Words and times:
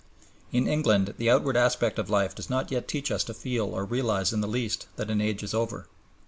In 0.51 0.65
England 0.65 1.13
the 1.19 1.29
outward 1.29 1.55
aspect 1.55 1.99
of 1.99 2.09
life 2.09 2.33
does 2.33 2.49
not 2.49 2.71
yet 2.71 2.87
teach 2.87 3.11
us 3.11 3.23
to 3.25 3.35
feel 3.35 3.65
or 3.65 3.85
realize 3.85 4.33
in 4.33 4.41
the 4.41 4.47
least 4.47 4.87
that 4.95 5.11
an 5.11 5.21
age 5.21 5.43
is 5.43 5.53
over. 5.53 5.85